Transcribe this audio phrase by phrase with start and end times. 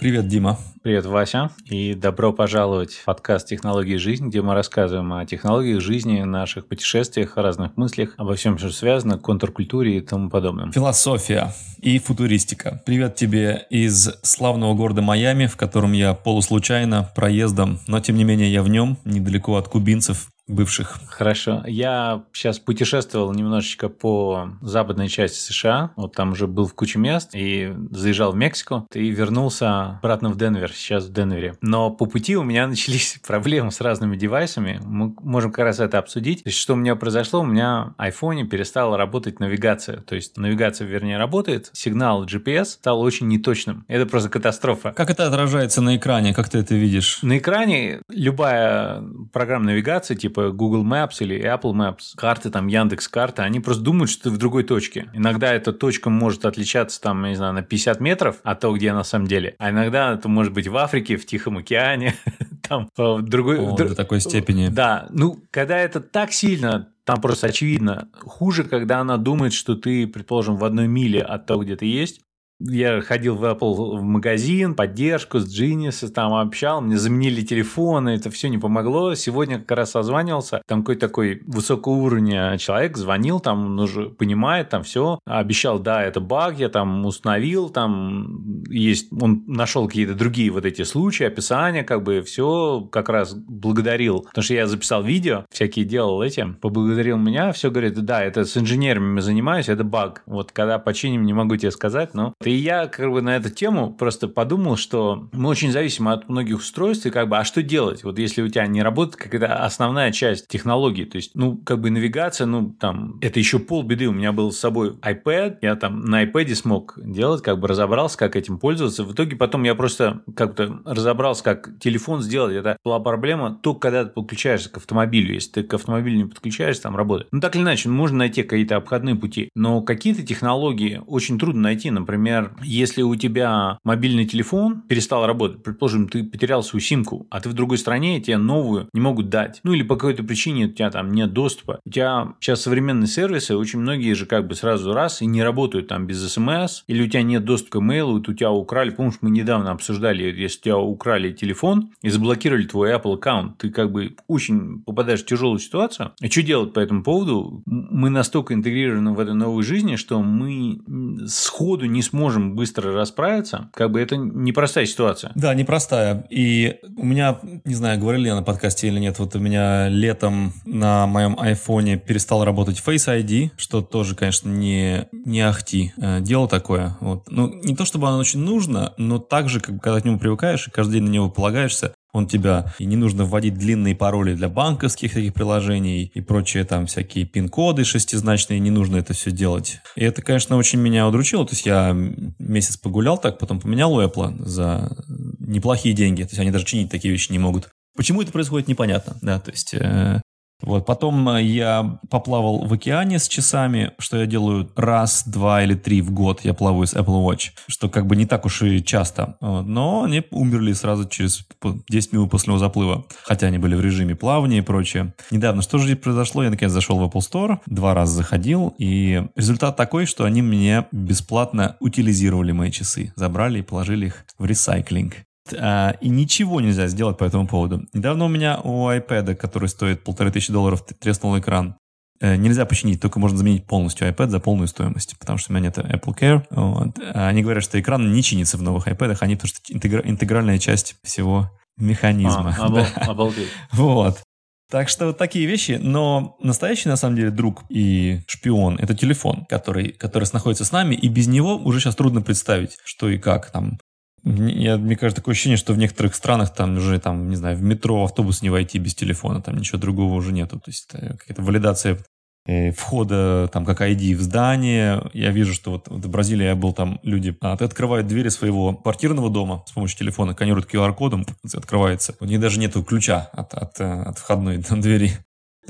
[0.00, 0.58] Привет, Дима.
[0.82, 1.50] Привет, Вася.
[1.66, 7.36] И добро пожаловать в подкаст «Технологии жизни», где мы рассказываем о технологиях жизни, наших путешествиях,
[7.36, 10.72] о разных мыслях, обо всем, что связано, контркультуре и тому подобном.
[10.72, 11.52] Философия
[11.82, 12.82] и футуристика.
[12.86, 18.50] Привет тебе из славного города Майами, в котором я полуслучайно, проездом, но тем не менее
[18.50, 21.00] я в нем, недалеко от кубинцев, бывших.
[21.08, 21.62] Хорошо.
[21.66, 25.90] Я сейчас путешествовал немножечко по западной части США.
[25.96, 30.36] Вот там уже был в куче мест и заезжал в Мексику и вернулся обратно в
[30.36, 30.72] Денвер.
[30.72, 31.56] Сейчас в Денвере.
[31.60, 34.80] Но по пути у меня начались проблемы с разными девайсами.
[34.84, 36.42] Мы можем как раз это обсудить.
[36.42, 37.40] То есть, что у меня произошло?
[37.40, 39.98] У меня в iPhone перестала работать навигация.
[39.98, 41.70] То есть, навигация, вернее, работает.
[41.72, 43.84] Сигнал GPS стал очень неточным.
[43.88, 44.92] Это просто катастрофа.
[44.92, 46.34] Как это отражается на экране?
[46.34, 47.22] Как ты это видишь?
[47.22, 53.08] На экране любая программа навигации, типа типа Google Maps или Apple Maps, карты там Яндекс
[53.08, 55.10] карты, они просто думают, что ты в другой точке.
[55.12, 58.86] Иногда эта точка может отличаться там, я не знаю, на 50 метров от того, где
[58.86, 59.54] я на самом деле.
[59.58, 62.14] А иногда это может быть в Африке, в Тихом океане,
[62.68, 63.58] там в другой...
[63.58, 64.68] О, до такой степени.
[64.68, 68.08] Да, ну, когда это так сильно там просто очевидно.
[68.20, 72.20] Хуже, когда она думает, что ты, предположим, в одной миле от того, где ты есть,
[72.60, 78.30] я ходил в Apple в магазин, поддержку с Genius, там общал, мне заменили телефоны, это
[78.30, 79.14] все не помогло.
[79.14, 84.68] Сегодня как раз созванивался, там какой-то такой высокого уровня человек звонил, там он уже понимает,
[84.68, 90.50] там все, обещал, да, это баг, я там установил, там есть, он нашел какие-то другие
[90.50, 95.44] вот эти случаи, описания, как бы все как раз благодарил, потому что я записал видео,
[95.50, 100.22] всякие делал эти, поблагодарил меня, все говорит, да, это с инженерами занимаюсь, это баг.
[100.26, 103.92] Вот когда починим, не могу тебе сказать, но и я как бы на эту тему
[103.92, 108.04] просто подумал, что мы очень зависимы от многих устройств, и как бы, а что делать?
[108.04, 111.90] Вот если у тебя не работает какая-то основная часть технологии, то есть, ну, как бы
[111.90, 114.06] навигация, ну, там, это еще полбеды.
[114.06, 118.18] У меня был с собой iPad, я там на iPad смог делать, как бы разобрался,
[118.18, 119.04] как этим пользоваться.
[119.04, 122.56] В итоге потом я просто как-то разобрался, как телефон сделать.
[122.56, 125.34] Это была проблема только когда ты подключаешься к автомобилю.
[125.34, 127.28] Если ты к автомобилю не подключаешься, там работает.
[127.32, 129.50] Ну, так или иначе, можно найти какие-то обходные пути.
[129.54, 131.90] Но какие-то технологии очень трудно найти.
[131.90, 137.40] Например, например, если у тебя мобильный телефон перестал работать, предположим, ты потерял свою симку, а
[137.40, 139.60] ты в другой стране, тебе новую не могут дать.
[139.62, 141.80] Ну или по какой-то причине у тебя там нет доступа.
[141.84, 145.88] У тебя сейчас современные сервисы, очень многие же как бы сразу раз и не работают
[145.88, 149.18] там без смс, или у тебя нет доступа к мейлу, и у тебя украли, помнишь,
[149.20, 153.92] мы недавно обсуждали, если у тебя украли телефон и заблокировали твой Apple аккаунт, ты как
[153.92, 156.12] бы очень попадаешь в тяжелую ситуацию.
[156.20, 157.62] И что делать по этому поводу?
[157.66, 160.80] Мы настолько интегрированы в этой новой жизни, что мы
[161.26, 165.32] сходу не сможем можем быстро расправиться, как бы это непростая ситуация.
[165.34, 166.26] Да, непростая.
[166.30, 170.52] И у меня, не знаю, говорили я на подкасте или нет, вот у меня летом
[170.64, 175.92] на моем айфоне перестал работать Face ID, что тоже, конечно, не, не ахти.
[175.96, 176.96] Э, дело такое.
[177.00, 177.24] Вот.
[177.30, 180.68] Ну, не то чтобы оно очень нужно, но также, как бы, когда к нему привыкаешь
[180.68, 184.48] и каждый день на него полагаешься, он тебя, и не нужно вводить длинные пароли для
[184.48, 189.80] банковских таких приложений и прочие там всякие пин-коды шестизначные, не нужно это все делать.
[189.96, 191.46] И это, конечно, очень меня удручило.
[191.46, 191.96] То есть я
[192.38, 194.96] месяц погулял так, потом поменял у Apple за
[195.38, 196.22] неплохие деньги.
[196.22, 197.68] То есть они даже чинить такие вещи не могут.
[197.96, 199.16] Почему это происходит, непонятно.
[199.20, 200.20] Да, то есть э,
[200.62, 200.86] вот.
[200.86, 206.02] Потом э, я поплавал в океане с часами, что я делаю раз, два или три
[206.02, 209.36] в год я плаваю с Apple Watch, что как бы не так уж и часто.
[209.40, 211.46] Но они умерли сразу через
[211.88, 215.14] 10 минут после заплыва, хотя они были в режиме плавания и прочее.
[215.30, 216.42] Недавно что же произошло?
[216.42, 220.86] Я наконец зашел в Apple Store, два раза заходил, и результат такой, что они мне
[220.92, 225.14] бесплатно утилизировали мои часы, забрали и положили их в ресайклинг
[225.52, 227.86] и ничего нельзя сделать по этому поводу.
[227.92, 231.76] Недавно у меня у iPad, который стоит полторы тысячи долларов, треснул экран.
[232.20, 235.66] Э, нельзя починить, только можно заменить полностью iPad за полную стоимость, потому что у меня
[235.66, 236.44] нет Apple Care.
[236.50, 236.98] Вот.
[237.14, 240.58] А они говорят, что экран не чинится в новых iPad, они потому что интегра- интегральная
[240.58, 242.54] часть всего механизма.
[242.58, 243.48] А, обал- обалдеть.
[243.72, 244.22] Вот.
[244.70, 249.44] Так что вот такие вещи, но настоящий на самом деле друг и шпион– это телефон,
[249.46, 253.50] который, который находится с нами, и без него уже сейчас трудно представить, что и как
[253.50, 253.78] там
[254.24, 257.62] я, мне кажется, такое ощущение, что в некоторых странах там уже, там, не знаю, в
[257.62, 260.58] метро, в автобус не войти без телефона, там ничего другого уже нету.
[260.58, 261.98] То есть какая-то валидация
[262.46, 265.02] э, входа, там, как ID в здание.
[265.14, 268.74] Я вижу, что вот, вот в Бразилии я был, там люди а, открывают двери своего
[268.74, 271.24] квартирного дома с помощью телефона, сканируют QR-кодом,
[271.54, 272.14] открывается.
[272.20, 275.12] У них даже нету ключа от, от, от входной двери.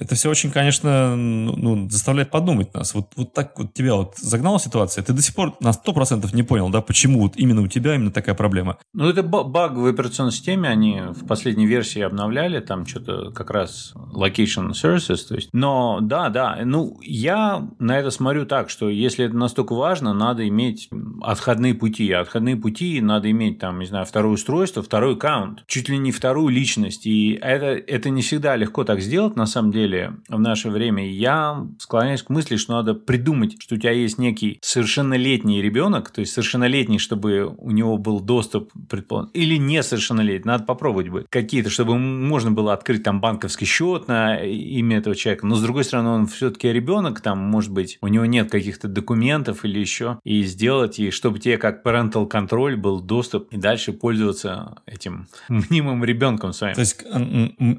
[0.01, 2.95] Это все очень, конечно, ну, ну, заставляет подумать нас.
[2.95, 6.43] Вот, вот так вот тебя вот загнала ситуация, ты до сих пор на 100% не
[6.43, 8.79] понял, да, почему вот именно у тебя именно такая проблема.
[8.95, 13.93] Ну, это баг в операционной системе, они в последней версии обновляли, там что-то как раз
[14.15, 19.27] location services, то есть, но да, да, ну, я на это смотрю так, что если
[19.27, 20.89] это настолько важно, надо иметь
[21.21, 25.91] отходные пути, а отходные пути надо иметь там, не знаю, второе устройство, второй аккаунт, чуть
[25.91, 29.90] ли не вторую личность, и это, это не всегда легко так сделать, на самом деле,
[30.29, 31.09] в наше время.
[31.11, 36.21] Я склоняюсь к мысли, что надо придумать, что у тебя есть некий совершеннолетний ребенок, то
[36.21, 41.99] есть совершеннолетний, чтобы у него был доступ, предположим, или несовершеннолетний, надо попробовать бы какие-то, чтобы
[41.99, 46.27] можно было открыть там банковский счет на имя этого человека, но с другой стороны, он
[46.27, 51.11] все-таки ребенок, там, может быть, у него нет каких-то документов или еще, и сделать, и
[51.11, 56.75] чтобы тебе как parental контроль был доступ и дальше пользоваться этим мнимым ребенком своим.
[56.75, 57.05] То есть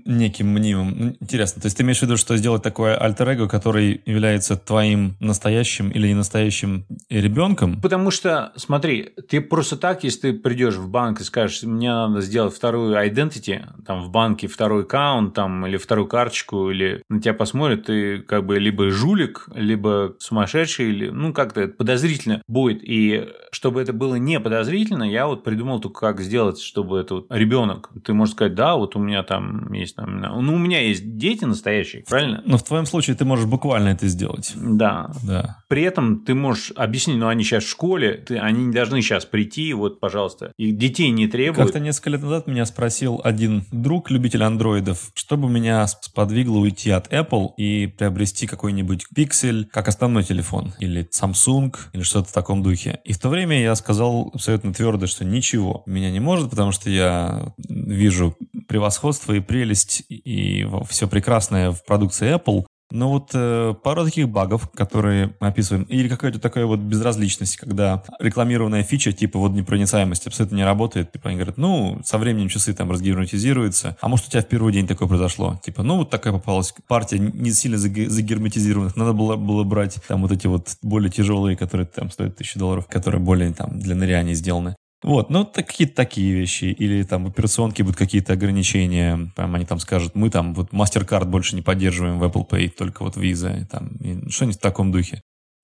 [0.06, 1.16] неким мнимым.
[1.19, 5.89] Интересно, то есть ты имеешь в виду, что сделать такое альтер-эго, который является твоим настоящим
[5.89, 7.81] или не настоящим ребенком?
[7.81, 12.21] Потому что, смотри, ты просто так, если ты придешь в банк и скажешь, мне надо
[12.21, 17.33] сделать вторую identity, там в банке второй аккаунт, там, или вторую карточку, или на тебя
[17.33, 22.81] посмотрят, ты как бы либо жулик, либо сумасшедший, или, ну, как-то подозрительно будет.
[22.83, 27.25] И чтобы это было не подозрительно, я вот придумал только, как сделать, чтобы это вот
[27.30, 27.89] ребенок.
[28.03, 31.45] Ты можешь сказать, да, вот у меня там есть, там, ну, у меня есть дети
[31.45, 32.42] настоящие, правильно?
[32.45, 34.54] Но в твоем случае ты можешь буквально это сделать.
[34.56, 35.12] Да.
[35.24, 35.57] Да.
[35.68, 39.25] При этом ты можешь объяснить, ну, они сейчас в школе, ты, они не должны сейчас
[39.25, 40.54] прийти, вот, пожалуйста.
[40.57, 41.57] И детей не требуют.
[41.68, 47.12] Как-то несколько лет назад меня спросил один друг, любитель андроидов, чтобы меня сподвигло уйти от
[47.12, 53.00] Apple и приобрести какой-нибудь Pixel как основной телефон, или Samsung, или что-то в таком духе.
[53.06, 56.89] И в то время я сказал абсолютно твердо, что ничего меня не может, потому что
[56.89, 58.36] я вижу
[58.72, 64.70] превосходство и прелесть и все прекрасное в продукции Apple, но вот э, пару таких багов,
[64.72, 70.56] которые мы описываем, или какая-то такая вот безразличность, когда рекламированная фича типа вот непроницаемость абсолютно
[70.56, 74.42] не работает, типа они говорят, ну, со временем часы там разгерметизируются, а может у тебя
[74.42, 79.12] в первый день такое произошло, типа, ну, вот такая попалась партия не сильно загерметизированных, надо
[79.12, 83.22] было, было брать там вот эти вот более тяжелые, которые там стоят тысячи долларов, которые
[83.22, 84.78] более там для ныряния сделаны.
[85.03, 86.65] Вот, ну, какие-то такие вещи.
[86.65, 89.31] Или там в операционке будут какие-то ограничения.
[89.36, 93.03] Прям они там скажут, мы там вот MasterCard больше не поддерживаем в Apple Pay, только
[93.03, 93.62] вот Visa.
[93.62, 95.21] И, там, и что-нибудь в таком духе.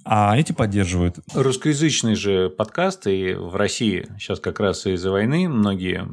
[0.09, 1.19] А эти поддерживают.
[1.33, 6.07] Русскоязычный же подкаст, и в России сейчас как раз из-за войны многие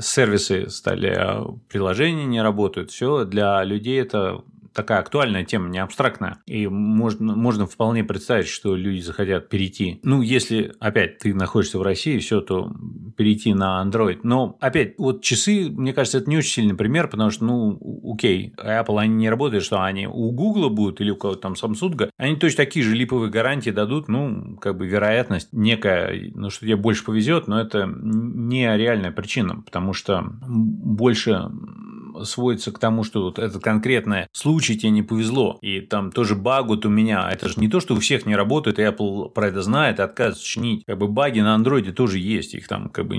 [0.00, 2.92] сервисы стали, а приложения не работают.
[2.92, 4.42] Все для людей это
[4.72, 6.38] такая актуальная тема, не абстрактная.
[6.46, 10.00] И можно, можно вполне представить, что люди захотят перейти.
[10.02, 12.72] Ну, если, опять, ты находишься в России, все, то
[13.16, 14.20] перейти на Android.
[14.22, 18.54] Но, опять, вот часы, мне кажется, это не очень сильный пример, потому что, ну, окей,
[18.56, 22.36] Apple, они не работают, что они у Google будут или у кого-то там Samsung, они
[22.36, 27.04] точно такие же липовые гарантии дадут, ну, как бы вероятность некая, ну, что тебе больше
[27.04, 31.50] повезет, но это не реальная причина, потому что больше
[32.24, 36.66] сводится к тому, что вот это конкретное случай тебе не повезло, и там тоже баг
[36.66, 39.48] вот у меня, это же не то, что у всех не работает, и Apple про
[39.48, 40.84] это знает отказывается чинить.
[40.86, 43.16] Как бы баги на андроиде тоже есть, их там как бы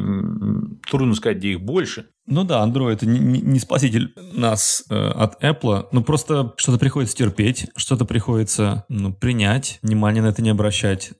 [0.89, 2.07] трудно сказать, где их больше.
[2.27, 7.67] Ну да, Android это не спаситель нас э, от Apple, но просто что-то приходится терпеть,
[7.75, 11.11] что-то приходится ну, принять, внимание на это не обращать.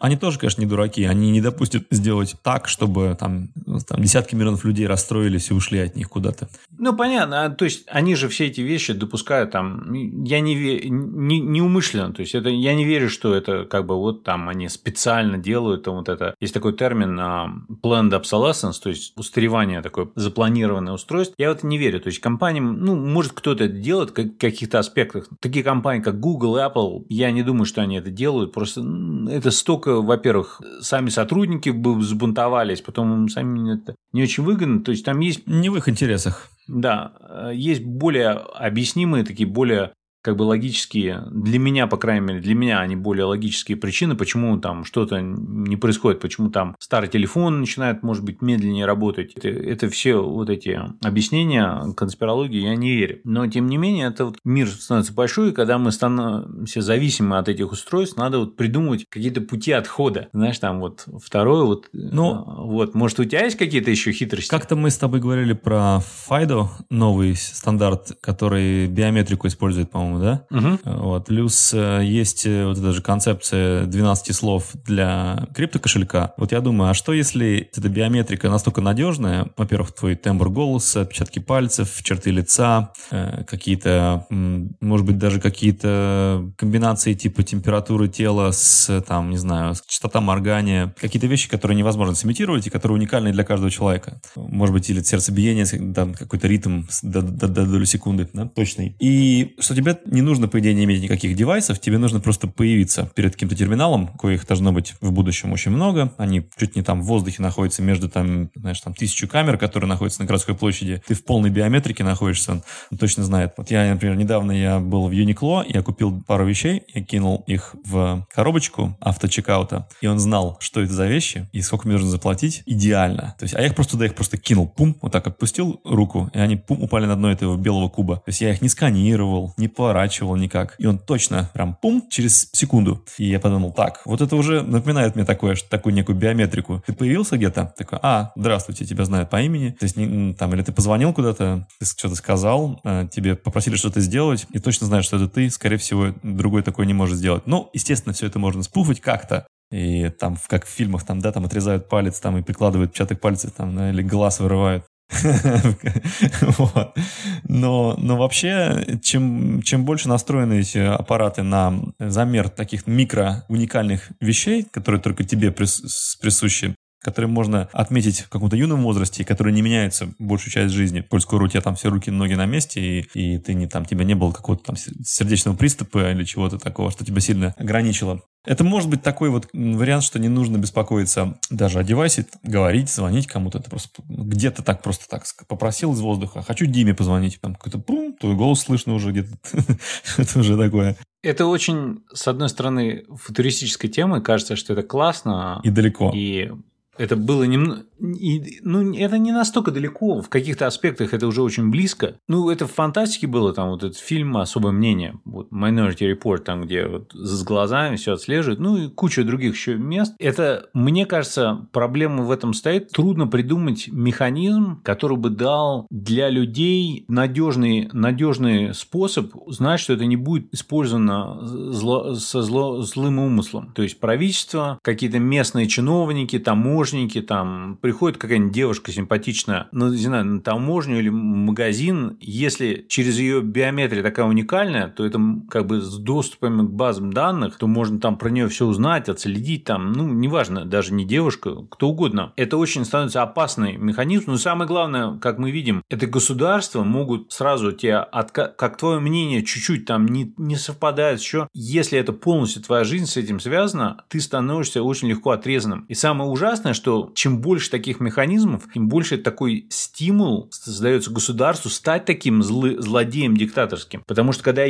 [0.00, 1.04] Они тоже, конечно, не дураки.
[1.04, 3.48] Они не допустят сделать так, чтобы там,
[3.86, 6.48] там десятки миллионов людей расстроились и ушли от них куда-то.
[6.76, 7.44] Ну, понятно.
[7.44, 9.92] А, то есть, они же все эти вещи допускают там...
[10.24, 10.54] Я не,
[10.88, 12.12] не, не умышленно.
[12.12, 15.84] То есть, это, я не верю, что это как бы вот там они специально делают
[15.84, 16.34] там вот это...
[16.40, 17.48] Есть такой термин uh,
[17.82, 21.34] planned obsolescence, то есть, устаревание такое запланированное устройство.
[21.38, 22.00] Я в это не верю.
[22.00, 22.84] То есть, компаниям...
[22.84, 25.28] Ну, может, кто-то это делает в каких-то аспектах.
[25.40, 28.52] Такие компании, как Google, Apple, я не думаю, что они это делают.
[28.52, 28.84] Просто
[29.30, 34.82] это столько во-первых, сами сотрудники бы взбунтовались, потом сами это не очень выгодно.
[34.82, 35.46] То есть там есть...
[35.46, 36.48] Не в их интересах.
[36.68, 39.92] Да, э, есть более объяснимые, такие более
[40.24, 44.58] как бы логические, для меня, по крайней мере, для меня они более логические причины, почему
[44.58, 49.34] там что-то не происходит, почему там старый телефон начинает, может быть, медленнее работать.
[49.34, 53.20] Это, это все вот эти объяснения конспирологии я не верю.
[53.24, 57.50] Но, тем не менее, это вот мир становится большой, и когда мы становимся зависимы от
[57.50, 60.28] этих устройств, надо вот придумывать какие-то пути отхода.
[60.32, 64.48] Знаешь, там вот второе, вот, ну, вот, может, у тебя есть какие-то еще хитрости?
[64.48, 66.00] Как-то мы с тобой говорили про
[66.30, 70.46] FIDO, новый стандарт, который биометрику использует, по-моему, по-моему, да?
[70.50, 70.80] Мгм.
[70.84, 71.26] Вот.
[71.26, 76.34] Плюс э, есть э, вот эта же концепция 12 слов для криптокошелька.
[76.36, 79.48] Вот я думаю, а что если эта биометрика настолько надежная?
[79.56, 87.14] Во-первых, твой тембр голоса, отпечатки пальцев, черты лица, э, какие-то, может быть, даже какие-то комбинации
[87.14, 92.70] типа температуры тела с, там, не знаю, частота моргания, какие-то вещи, которые невозможно сымитировать и
[92.70, 94.20] которые уникальны для каждого человека.
[94.36, 98.96] Может быть, или сердцебиение, там какой-то ритм до, до, до доли секунды, да, точный.
[98.98, 103.10] И что тебе не нужно, по идее, не иметь никаких девайсов, тебе нужно просто появиться
[103.14, 106.12] перед каким-то терминалом, коих должно быть в будущем очень много.
[106.18, 110.20] Они чуть не там в воздухе находятся между там, знаешь, там тысячу камер, которые находятся
[110.20, 111.02] на городской площади.
[111.06, 113.54] Ты в полной биометрике находишься, он точно знает.
[113.56, 117.74] Вот я, например, недавно я был в Uniqlo, я купил пару вещей, я кинул их
[117.84, 122.62] в коробочку авточекаута, и он знал, что это за вещи и сколько мне нужно заплатить
[122.66, 123.34] идеально.
[123.38, 126.30] То есть, а я их просто туда их просто кинул, пум, вот так отпустил руку,
[126.34, 128.16] и они пум упали на дно этого белого куба.
[128.16, 130.74] То есть я их не сканировал, не поворачивал никак.
[130.78, 133.04] И он точно прям пум через секунду.
[133.16, 136.82] И я подумал, так, вот это уже напоминает мне такое, что такую некую биометрику.
[136.84, 139.70] Ты появился где-то, такой, а, здравствуйте, тебя знают по имени.
[139.70, 144.00] То есть, не- там, или ты позвонил куда-то, ты что-то сказал, а, тебе попросили что-то
[144.00, 147.46] сделать, и точно знаешь, что это ты, скорее всего, другой такой не может сделать.
[147.46, 151.44] Ну, естественно, все это можно спуфать как-то, и там, как в фильмах, там, да, там
[151.44, 154.84] отрезают палец, там, и прикладывают отпечаток пальца, там, да, или глаз вырывают.
[156.58, 156.96] Вот.
[157.44, 164.64] Но, но вообще, чем, чем больше настроены эти аппараты на замер таких микро уникальных вещей,
[164.64, 169.62] которые только тебе прис- присущи, которые можно отметить в каком-то юном возрасте, и которые не
[169.62, 171.02] меняются большую часть жизни.
[171.02, 173.66] Коль скоро у тебя там все руки и ноги на месте, и, и ты не
[173.66, 178.22] там, тебя не было какого-то там сердечного приступа или чего-то такого, что тебя сильно ограничило.
[178.46, 183.26] Это может быть такой вот вариант, что не нужно беспокоиться даже о девайсе, говорить, звонить
[183.26, 183.58] кому-то.
[183.58, 186.42] Это просто где-то так просто так попросил из воздуха.
[186.42, 187.40] Хочу Диме позвонить.
[187.40, 189.38] Там какой-то пум, твой голос слышно уже где-то.
[190.18, 190.96] Это уже такое.
[191.22, 195.58] Это очень, с одной стороны, футуристическая тема, и кажется, что это классно.
[195.64, 196.12] И далеко.
[196.14, 196.52] И
[196.96, 197.84] это было немного...
[197.98, 202.16] Ну, это не настолько далеко, в каких-то аспектах это уже очень близко.
[202.28, 206.62] Ну, это в фантастике было, там вот этот фильм «Особое мнение», вот Minority Report, там,
[206.62, 210.14] где вот с глазами все отслеживают, ну, и куча других еще мест.
[210.18, 212.90] Это, мне кажется, проблема в этом стоит.
[212.90, 220.16] Трудно придумать механизм, который бы дал для людей надежный, надежный способ знать, что это не
[220.16, 223.72] будет использовано зло- со зло- злым умыслом.
[223.74, 230.24] То есть правительство, какие-то местные чиновники, таможенники, там приходит какая-нибудь девушка симпатичная, ну, не знаю,
[230.24, 235.18] на таможню или магазин, если через ее биометрия такая уникальная, то это
[235.50, 239.64] как бы с доступом к базам данных, то можно там про нее все узнать, отследить
[239.64, 242.32] там, ну, неважно, даже не девушка, кто угодно.
[242.36, 247.72] Это очень становится опасный механизм, но самое главное, как мы видим, это государства могут сразу
[247.72, 252.84] тебя, отка- как твое мнение чуть-чуть там не, не совпадает еще, если это полностью твоя
[252.84, 255.84] жизнь с этим связана, ты становишься очень легко отрезанным.
[255.88, 262.04] И самое ужасное, что чем больше таких механизмов, тем больше такой стимул создается государству стать
[262.04, 264.02] таким злы- злодеем диктаторским.
[264.06, 264.64] Потому что когда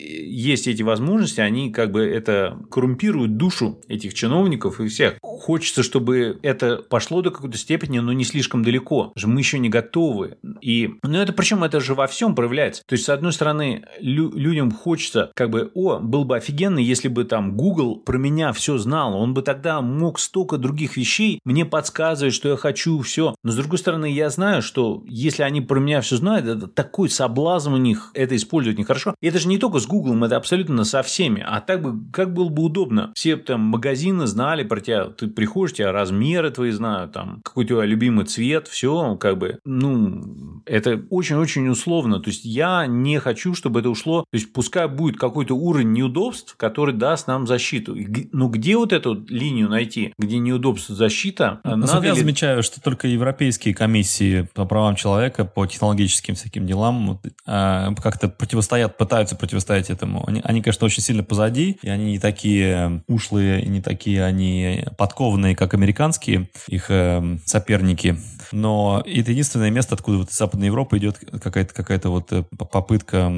[0.00, 5.18] есть эти возможности, они как бы это коррумпируют душу этих чиновников и всех.
[5.22, 9.12] Хочется, чтобы это пошло до какой-то степени, но не слишком далеко.
[9.22, 10.36] Мы еще не готовы.
[10.60, 12.82] И, ну это причем это же во всем проявляется.
[12.86, 17.08] То есть, с одной стороны, лю- людям хочется как бы, о, был бы офигенно, если
[17.08, 21.64] бы там Google про меня все знал, он бы тогда мог столько других вещей мне
[21.64, 23.34] подсказывать, что я хочу, все.
[23.42, 27.08] Но с другой стороны, я знаю, что если они про меня все знают, это такой
[27.08, 29.14] соблазн у них это использовать нехорошо.
[29.20, 31.44] И это же не только с Google, это абсолютно со всеми.
[31.46, 33.12] А так бы, как было бы удобно.
[33.14, 37.68] Все там магазины знали про тебя, ты приходишь, тебя размеры твои знают, там, какой у
[37.68, 42.20] тебя любимый цвет, все, как бы, ну, это очень-очень условно.
[42.20, 44.20] То есть, я не хочу, чтобы это ушло.
[44.30, 47.94] То есть, пускай будет какой-то уровень неудобств, который даст нам защиту.
[47.96, 51.60] Г- Ну, где вот эту линию найти, где неудобство защита?
[51.64, 56.66] Насколько Надо я ли- замечаю, что только европейские комиссии по правам человека, по технологическим всяким
[56.66, 60.28] делам вот, а, как-то противостоят, пытаются противостоять этому.
[60.28, 64.84] Они, они, конечно, очень сильно позади, и они не такие ушлые, и не такие они
[64.98, 68.16] подкованные, как американские их э, соперники.
[68.52, 73.32] Но это единственное место, откуда вот из Западной Европы идет какая-то какая вот э, попытка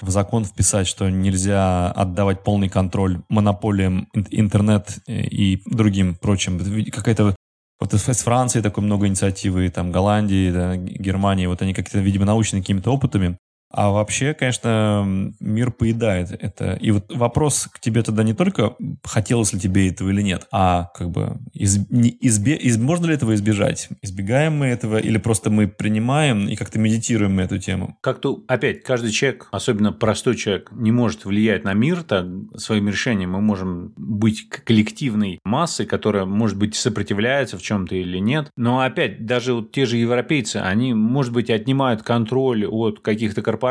[0.00, 6.58] в закон вписать, что нельзя отдавать полный контроль монополиям ин- интернет э, и другим прочим.
[6.90, 7.34] Какая-то
[7.80, 12.60] вот из Франции такой много инициативы, там Голландии, да, Германии, вот они какие-то, видимо, научены
[12.60, 13.36] какими-то опытами,
[13.76, 16.74] А вообще, конечно, мир поедает это.
[16.74, 20.90] И вот вопрос к тебе тогда не только, хотелось ли тебе этого или нет, а
[20.94, 23.88] как бы из, избе, из, можно ли этого избежать?
[24.00, 27.98] Избегаем мы этого или просто мы принимаем и как-то медитируем эту тему?
[28.00, 32.26] Как-то, опять, каждый человек, особенно простой человек, не может влиять на мир так
[32.56, 33.32] своим решением.
[33.32, 38.50] Мы можем быть коллективной массой, которая, может быть, сопротивляется в чем-то или нет.
[38.56, 43.63] Но опять, даже вот те же европейцы, они, может быть, отнимают контроль от каких-то корпораций,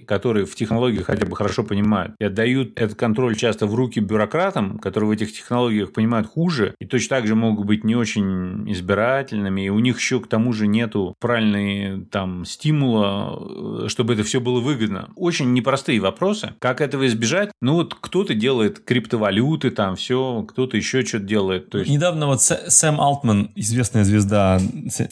[0.00, 4.78] которые в технологиях хотя бы хорошо понимают, и отдают этот контроль часто в руки бюрократам,
[4.78, 9.62] которые в этих технологиях понимают хуже, и точно так же могут быть не очень избирательными,
[9.62, 14.40] и у них еще к тому же нету правильной там стимула, э, чтобы это все
[14.40, 15.10] было выгодно.
[15.16, 16.54] Очень непростые вопросы.
[16.58, 17.50] Как этого избежать?
[17.60, 21.70] Ну вот кто-то делает криптовалюты, там все, кто-то еще что-то делает.
[21.70, 21.90] То есть...
[21.90, 24.60] Недавно вот Сэм Алтман, известная звезда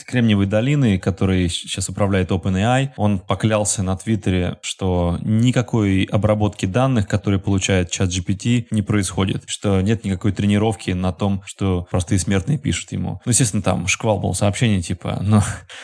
[0.04, 7.38] Кремниевой долины, который сейчас управляет OpenAI, он поклялся на Твиттере, что никакой обработки данных, которые
[7.38, 12.92] получает чат GPT, не происходит, что нет никакой тренировки на том, что простые смертные пишут
[12.92, 13.20] ему.
[13.24, 15.42] Ну, естественно, там шквал был сообщений типа, ну,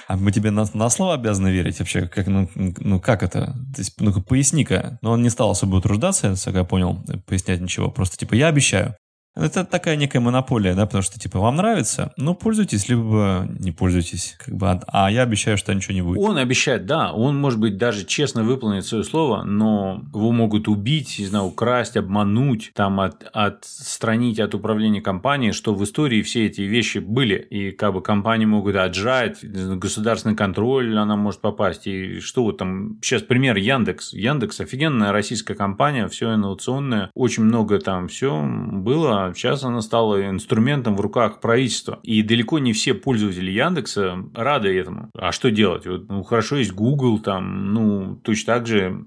[0.09, 2.09] а мы тебе на, на слово обязаны верить вообще?
[2.09, 3.54] Как, ну, ну, как это?
[3.75, 4.99] То есть, ну, поясни-ка.
[5.02, 7.90] Но он не стал особо утруждаться, как я понял, пояснять ничего.
[7.90, 8.94] Просто типа, я обещаю.
[9.37, 14.37] Это такая некая монополия, да, потому что, типа, вам нравится, ну, пользуйтесь, либо не пользуйтесь,
[14.44, 16.18] как бы, а, а я обещаю, что ничего не будет.
[16.20, 21.16] Он обещает, да, он, может быть, даже честно выполнит свое слово, но его могут убить,
[21.20, 26.62] не знаю, украсть, обмануть, там, от, отстранить от управления компанией, что в истории все эти
[26.62, 32.42] вещи были, и, как бы, компании могут отжать, государственный контроль она может попасть, и что
[32.42, 38.44] вот там, сейчас пример Яндекс, Яндекс офигенная российская компания, все инновационное, очень много там все
[38.44, 42.00] было, сейчас она стала инструментом в руках правительства.
[42.02, 45.10] И далеко не все пользователи Яндекса рады этому.
[45.14, 45.86] А что делать?
[45.86, 49.04] Вот, ну, хорошо, есть Google, там, ну, точно так же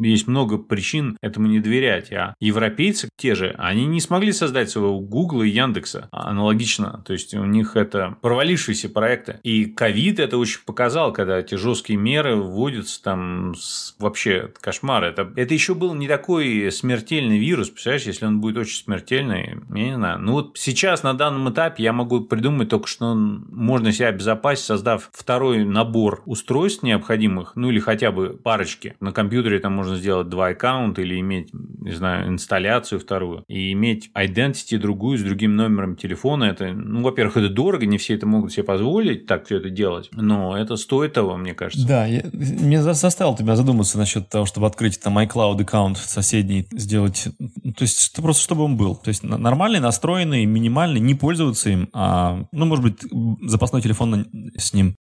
[0.00, 2.12] есть много причин этому не доверять.
[2.12, 7.02] А европейцы те же, они не смогли создать своего Google и Яндекса аналогично.
[7.06, 9.38] То есть, у них это провалившиеся проекты.
[9.42, 13.94] И ковид это очень показал, когда эти жесткие меры вводятся там с...
[13.98, 15.04] вообще кошмар.
[15.04, 19.84] Это, это еще был не такой смертельный вирус, представляешь, если он будет очень смертельный, я
[19.84, 20.18] не знаю.
[20.20, 25.10] Ну вот сейчас на данном этапе я могу придумать только, что можно себя обезопасить, создав
[25.12, 28.96] второй набор устройств необходимых, ну или хотя бы парочки.
[29.00, 34.10] На компьютере там можно сделать два аккаунта или иметь, не знаю, инсталляцию вторую и иметь
[34.16, 36.44] identity другую с другим номером телефона.
[36.44, 40.08] Это, ну, во-первых, это дорого, не все это могут себе позволить так все это делать,
[40.12, 41.86] но это стоит того, мне кажется.
[41.86, 47.28] Да, я, меня заставил тебя задуматься насчет того, чтобы открыть там iCloud аккаунт соседний, сделать,
[47.38, 48.96] ну, то есть просто чтобы он был.
[48.96, 53.00] То есть нормальный, настроенный, минимальный, не пользоваться им, а, ну, может быть,
[53.42, 54.26] запасной телефон
[54.56, 54.96] с ним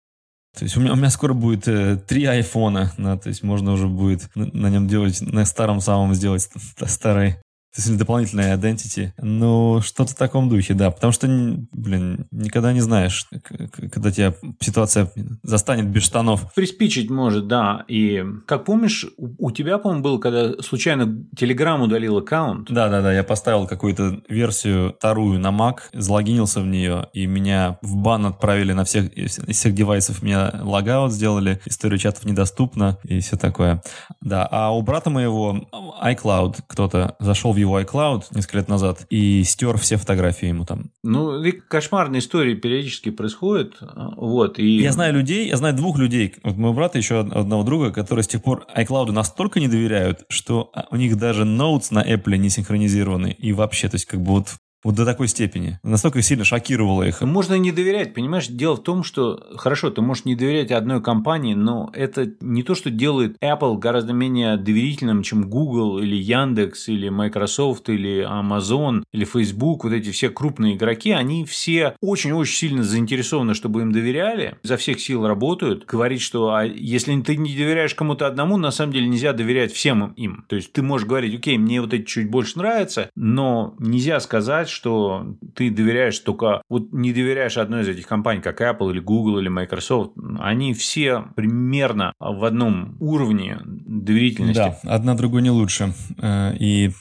[0.57, 3.71] то есть у меня, у меня скоро будет э, три айфона, да, то есть можно
[3.71, 6.47] уже будет на, на нем делать, на старом самом сделать
[6.85, 7.37] старый
[7.73, 9.13] то есть дополнительная identity.
[9.17, 10.91] Ну, что-то в таком духе, да.
[10.91, 11.27] Потому что,
[11.71, 13.27] блин, никогда не знаешь,
[13.91, 16.53] когда тебя ситуация застанет без штанов.
[16.53, 17.83] Приспичить может, да.
[17.87, 22.71] И, как помнишь, у тебя, по-моему, был, когда случайно Telegram удалил аккаунт.
[22.71, 28.27] Да-да-да, я поставил какую-то версию вторую на Mac, залогинился в нее, и меня в бан
[28.27, 33.81] отправили на всех, из всех девайсов, меня логаут сделали, история чатов недоступна и все такое.
[34.21, 35.67] Да, а у брата моего
[36.03, 40.91] iCloud кто-то зашел в его iCloud несколько лет назад и стер все фотографии ему там.
[41.03, 43.75] Ну, кошмарные истории периодически происходят.
[44.15, 44.81] Вот, и...
[44.81, 48.27] Я знаю людей, я знаю двух людей, вот моего брата еще одного друга, которые с
[48.27, 53.35] тех пор iCloud настолько не доверяют, что у них даже ноутс на Apple не синхронизированы.
[53.37, 54.47] И вообще, то есть как бы вот
[54.83, 55.79] вот до такой степени.
[55.83, 57.21] Настолько сильно шокировало их.
[57.21, 58.47] Можно не доверять, понимаешь?
[58.47, 62.75] Дело в том, что, хорошо, ты можешь не доверять одной компании, но это не то,
[62.75, 69.25] что делает Apple гораздо менее доверительным, чем Google или Яндекс или Microsoft или Amazon или
[69.25, 69.83] Facebook.
[69.83, 74.99] Вот эти все крупные игроки, они все очень-очень сильно заинтересованы, чтобы им доверяли, изо всех
[74.99, 75.85] сил работают.
[75.85, 80.13] Говорить, что а если ты не доверяешь кому-то одному, на самом деле нельзя доверять всем
[80.13, 80.45] им.
[80.47, 84.72] То есть ты можешь говорить, окей, мне вот эти чуть больше нравятся, но нельзя сказать,
[84.73, 89.39] что ты доверяешь только, вот не доверяешь одной из этих компаний, как Apple или Google
[89.39, 94.57] или Microsoft, они все примерно в одном уровне доверительности.
[94.57, 95.93] Да, одна другой не лучше.
[96.21, 96.91] Э, и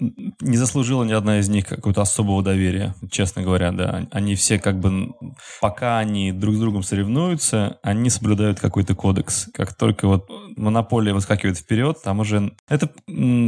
[0.41, 4.07] не заслужила ни одна из них какого-то особого доверия, честно говоря, да.
[4.11, 5.13] Они все как бы,
[5.61, 9.49] пока они друг с другом соревнуются, они соблюдают какой-то кодекс.
[9.55, 12.53] Как только вот монополия выскакивает вперед, там уже...
[12.69, 12.91] Это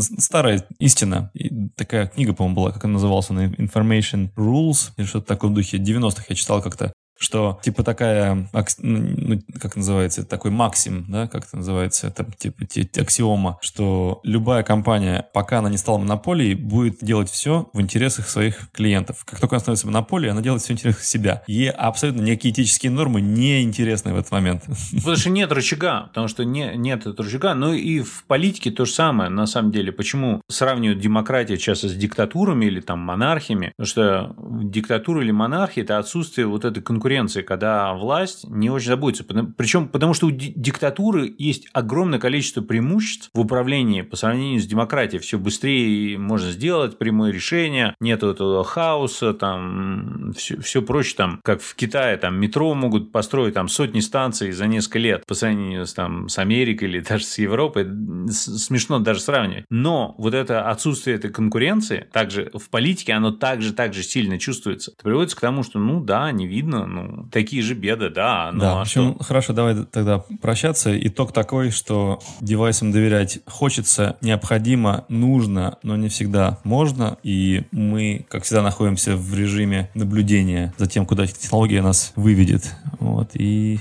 [0.00, 1.30] старая истина.
[1.34, 5.78] И такая книга, по-моему, была, как она называлась, Information Rules, или что-то такое в духе
[5.78, 6.92] 90-х я читал как-то.
[7.18, 8.48] Что типа такая,
[8.78, 12.64] ну, как называется, такой максим, да, как это называется, это типа
[13.00, 18.70] аксиома, что любая компания, пока она не стала монополией, будет делать все в интересах своих
[18.72, 19.24] клиентов.
[19.24, 21.42] Как только она становится монополией, она делает все в интересах себя.
[21.46, 24.64] Ей абсолютно никакие этические нормы не интересны в этот момент.
[24.92, 27.54] Потому что нет рычага, потому что не, нет этого рычага.
[27.54, 29.92] Ну и в политике то же самое, на самом деле.
[29.92, 33.72] Почему сравнивают демократию часто с диктатурами или там монархиями?
[33.76, 38.86] Потому что диктатура или монархия– это отсутствие вот этой конкуренции конкуренции, когда власть не очень
[38.86, 39.24] заботится.
[39.58, 45.20] Причем потому, что у диктатуры есть огромное количество преимуществ в управлении по сравнению с демократией.
[45.20, 51.60] Все быстрее можно сделать, прямое решение, нет этого хаоса, там все, все проще, там, как
[51.60, 55.92] в Китае, там метро могут построить там сотни станций за несколько лет по сравнению с,
[55.92, 57.86] там, с Америкой или даже с Европой.
[58.30, 59.66] Смешно даже сравнивать.
[59.68, 64.92] Но вот это отсутствие этой конкуренции, также в политике, оно также, также сильно чувствуется.
[64.92, 68.50] Это приводит к тому, что, ну да, не видно, ну, такие же беды, да.
[68.52, 69.24] Ну, да, а в общем, что?
[69.24, 70.96] хорошо, давай тогда прощаться.
[71.06, 77.18] Итог такой, что девайсам доверять хочется, необходимо, нужно, но не всегда можно.
[77.22, 82.74] И мы, как всегда, находимся в режиме наблюдения за тем, куда технология нас выведет.
[83.00, 83.80] Вот, и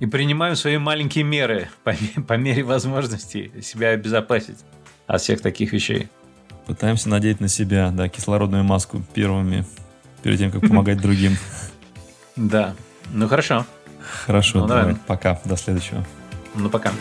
[0.00, 1.94] и принимаем свои маленькие меры по,
[2.26, 4.58] по мере возможности себя обезопасить
[5.06, 6.08] от всех таких вещей.
[6.66, 9.64] Пытаемся надеть на себя, да, кислородную маску первыми,
[10.22, 11.36] перед тем, как помогать другим.
[12.38, 12.74] Да.
[13.12, 13.66] Ну хорошо.
[14.26, 14.96] Хорошо, ну, давай.
[15.06, 15.40] Пока.
[15.44, 16.04] До следующего.
[16.54, 16.92] Ну пока.